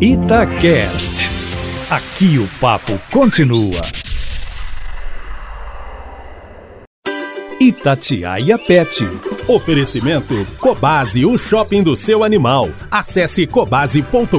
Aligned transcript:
Itacast. 0.00 1.28
Aqui 1.90 2.38
o 2.38 2.46
papo 2.60 2.96
continua. 3.10 3.80
Itatiaia 7.58 8.56
Pet. 8.56 9.04
Oferecimento 9.48 10.46
Cobase, 10.60 11.26
o 11.26 11.36
shopping 11.36 11.82
do 11.82 11.96
seu 11.96 12.22
animal. 12.22 12.68
Acesse 12.88 13.44
cobase.com.br. 13.44 14.38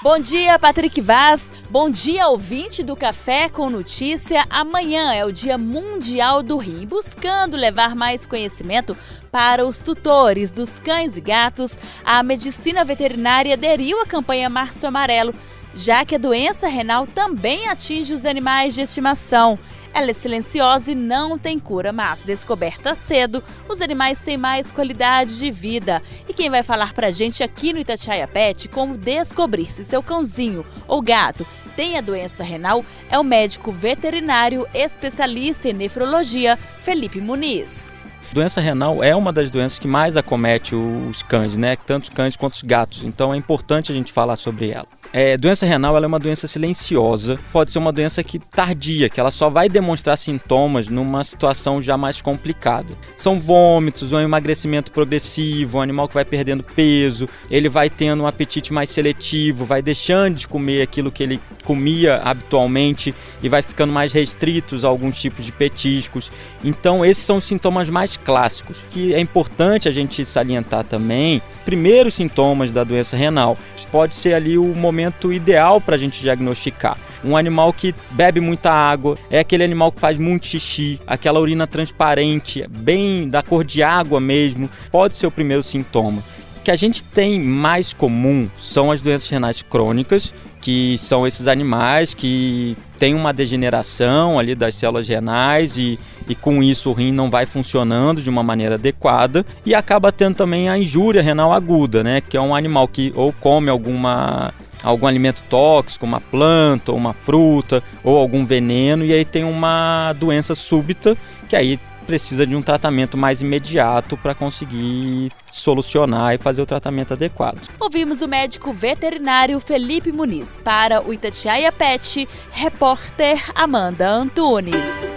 Bom 0.00 0.18
dia, 0.20 0.56
Patrick 0.60 1.00
Vaz. 1.00 1.51
Bom 1.72 1.88
dia, 1.88 2.28
ouvinte 2.28 2.82
do 2.82 2.94
Café 2.94 3.48
com 3.48 3.70
Notícia. 3.70 4.44
Amanhã 4.50 5.14
é 5.14 5.24
o 5.24 5.32
Dia 5.32 5.56
Mundial 5.56 6.42
do 6.42 6.58
Rim, 6.58 6.84
buscando 6.84 7.56
levar 7.56 7.96
mais 7.96 8.26
conhecimento 8.26 8.94
para 9.30 9.64
os 9.64 9.78
tutores 9.78 10.52
dos 10.52 10.78
cães 10.80 11.16
e 11.16 11.20
gatos. 11.22 11.72
A 12.04 12.22
medicina 12.22 12.84
veterinária 12.84 13.54
aderiu 13.54 13.98
à 14.02 14.04
campanha 14.04 14.50
Março 14.50 14.86
Amarelo, 14.86 15.34
já 15.74 16.04
que 16.04 16.16
a 16.16 16.18
doença 16.18 16.68
renal 16.68 17.06
também 17.06 17.66
atinge 17.66 18.12
os 18.12 18.26
animais 18.26 18.74
de 18.74 18.82
estimação. 18.82 19.58
Ela 19.94 20.10
é 20.10 20.14
silenciosa 20.14 20.92
e 20.92 20.94
não 20.94 21.36
tem 21.38 21.58
cura, 21.58 21.92
mas 21.92 22.20
descoberta 22.20 22.94
cedo, 22.94 23.42
os 23.68 23.80
animais 23.82 24.18
têm 24.20 24.36
mais 24.36 24.72
qualidade 24.72 25.38
de 25.38 25.50
vida. 25.50 26.02
E 26.28 26.32
quem 26.32 26.48
vai 26.48 26.62
falar 26.62 26.94
pra 26.94 27.10
gente 27.10 27.42
aqui 27.42 27.72
no 27.72 27.78
Itatiaia 27.78 28.26
Pet 28.26 28.68
como 28.68 28.96
descobrir 28.96 29.66
se 29.66 29.84
seu 29.84 30.02
cãozinho 30.02 30.64
ou 30.88 31.02
gato 31.02 31.46
tem 31.76 31.96
a 31.96 32.00
doença 32.00 32.44
renal 32.44 32.84
é 33.10 33.18
o 33.18 33.24
médico 33.24 33.72
veterinário 33.72 34.66
especialista 34.74 35.68
em 35.68 35.72
nefrologia, 35.72 36.58
Felipe 36.82 37.20
Muniz. 37.20 37.92
Doença 38.32 38.60
renal 38.60 39.02
é 39.02 39.14
uma 39.14 39.32
das 39.32 39.50
doenças 39.50 39.78
que 39.78 39.86
mais 39.86 40.16
acomete 40.16 40.74
os 40.74 41.22
cães, 41.22 41.54
né? 41.56 41.76
Tanto 41.76 42.04
os 42.04 42.08
cães 42.08 42.34
quanto 42.34 42.54
os 42.54 42.62
gatos. 42.62 43.04
Então 43.04 43.32
é 43.32 43.36
importante 43.36 43.92
a 43.92 43.94
gente 43.94 44.10
falar 44.10 44.36
sobre 44.36 44.70
ela. 44.70 44.88
É, 45.14 45.36
doença 45.36 45.66
renal 45.66 46.02
é 46.02 46.06
uma 46.06 46.18
doença 46.18 46.46
silenciosa, 46.46 47.38
pode 47.52 47.70
ser 47.70 47.78
uma 47.78 47.92
doença 47.92 48.24
que 48.24 48.38
tardia, 48.38 49.10
que 49.10 49.20
ela 49.20 49.30
só 49.30 49.50
vai 49.50 49.68
demonstrar 49.68 50.16
sintomas 50.16 50.88
numa 50.88 51.22
situação 51.22 51.82
já 51.82 51.98
mais 51.98 52.22
complicada. 52.22 52.94
São 53.14 53.38
vômitos, 53.38 54.12
um 54.12 54.18
emagrecimento 54.18 54.90
progressivo, 54.90 55.76
um 55.76 55.80
animal 55.82 56.08
que 56.08 56.14
vai 56.14 56.24
perdendo 56.24 56.64
peso, 56.64 57.28
ele 57.50 57.68
vai 57.68 57.90
tendo 57.90 58.22
um 58.22 58.26
apetite 58.26 58.72
mais 58.72 58.88
seletivo, 58.88 59.66
vai 59.66 59.82
deixando 59.82 60.36
de 60.36 60.48
comer 60.48 60.80
aquilo 60.80 61.12
que 61.12 61.22
ele 61.22 61.38
comia 61.62 62.16
habitualmente 62.16 63.14
e 63.42 63.50
vai 63.50 63.60
ficando 63.60 63.92
mais 63.92 64.14
restritos 64.14 64.82
a 64.82 64.88
alguns 64.88 65.20
tipos 65.20 65.44
de 65.44 65.52
petiscos. 65.52 66.32
Então, 66.64 67.04
esses 67.04 67.24
são 67.24 67.36
os 67.36 67.44
sintomas 67.44 67.90
mais 67.90 68.16
clássicos, 68.16 68.78
que 68.90 69.12
é 69.12 69.20
importante 69.20 69.88
a 69.88 69.92
gente 69.92 70.24
salientar 70.24 70.84
também. 70.84 71.42
Primeiros 71.66 72.14
sintomas 72.14 72.72
da 72.72 72.82
doença 72.82 73.14
renal 73.14 73.58
pode 73.92 74.14
ser 74.14 74.32
ali 74.32 74.56
o 74.56 74.74
momento 74.74 75.30
ideal 75.32 75.80
para 75.80 75.94
a 75.94 75.98
gente 75.98 76.22
diagnosticar. 76.22 76.96
Um 77.22 77.36
animal 77.36 77.72
que 77.72 77.94
bebe 78.10 78.40
muita 78.40 78.72
água, 78.72 79.16
é 79.30 79.38
aquele 79.38 79.62
animal 79.62 79.92
que 79.92 80.00
faz 80.00 80.16
muito 80.16 80.46
xixi, 80.46 80.98
aquela 81.06 81.38
urina 81.38 81.66
transparente, 81.66 82.66
bem 82.68 83.28
da 83.28 83.42
cor 83.42 83.62
de 83.62 83.82
água 83.82 84.18
mesmo, 84.18 84.68
pode 84.90 85.14
ser 85.14 85.26
o 85.26 85.30
primeiro 85.30 85.62
sintoma. 85.62 86.24
O 86.56 86.62
que 86.62 86.70
a 86.70 86.76
gente 86.76 87.04
tem 87.04 87.38
mais 87.40 87.92
comum 87.92 88.48
são 88.58 88.90
as 88.90 89.02
doenças 89.02 89.28
renais 89.28 89.62
crônicas, 89.62 90.32
que 90.62 90.96
são 90.96 91.26
esses 91.26 91.48
animais 91.48 92.14
que 92.14 92.76
têm 92.96 93.14
uma 93.14 93.32
degeneração 93.32 94.38
ali 94.38 94.54
das 94.54 94.76
células 94.76 95.08
renais 95.08 95.76
e, 95.76 95.98
e 96.28 96.36
com 96.36 96.62
isso 96.62 96.88
o 96.88 96.92
rim 96.92 97.10
não 97.10 97.28
vai 97.28 97.44
funcionando 97.44 98.22
de 98.22 98.30
uma 98.30 98.44
maneira 98.44 98.76
adequada 98.76 99.44
e 99.66 99.74
acaba 99.74 100.12
tendo 100.12 100.36
também 100.36 100.70
a 100.70 100.78
injúria 100.78 101.20
renal 101.20 101.52
aguda, 101.52 102.04
né, 102.04 102.20
que 102.20 102.36
é 102.36 102.40
um 102.40 102.54
animal 102.54 102.86
que 102.86 103.12
ou 103.16 103.32
come 103.32 103.68
alguma 103.68 104.54
algum 104.84 105.06
alimento 105.06 105.44
tóxico, 105.50 106.06
uma 106.06 106.20
planta 106.20 106.92
uma 106.92 107.12
fruta 107.12 107.82
ou 108.04 108.16
algum 108.16 108.46
veneno 108.46 109.04
e 109.04 109.12
aí 109.12 109.24
tem 109.24 109.42
uma 109.44 110.12
doença 110.14 110.54
súbita 110.54 111.16
que 111.48 111.56
aí 111.56 111.78
precisa 112.02 112.46
de 112.46 112.54
um 112.54 112.62
tratamento 112.62 113.16
mais 113.16 113.40
imediato 113.40 114.16
para 114.16 114.34
conseguir 114.34 115.32
solucionar 115.50 116.34
e 116.34 116.38
fazer 116.38 116.62
o 116.62 116.66
tratamento 116.66 117.14
adequado. 117.14 117.60
Ouvimos 117.78 118.22
o 118.22 118.28
médico 118.28 118.72
veterinário 118.72 119.58
Felipe 119.60 120.12
Muniz 120.12 120.48
para 120.62 121.02
o 121.02 121.12
Itatiaia 121.12 121.72
Pet, 121.72 122.28
repórter 122.50 123.42
Amanda 123.54 124.08
Antunes. 124.08 124.74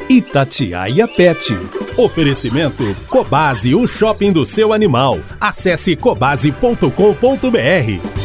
Itatiaia 0.09 1.07
Pet. 1.07 1.53
Oferecimento 1.97 2.95
Cobase, 3.09 3.73
o 3.73 3.87
shopping 3.87 4.31
do 4.31 4.45
seu 4.45 4.73
animal. 4.73 5.19
Acesse 5.39 5.95
cobase.com.br. 5.95 8.24